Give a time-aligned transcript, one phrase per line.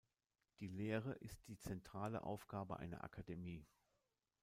[0.61, 3.67] Die Lehre ist die zentrale Aufgabe einer Akademie.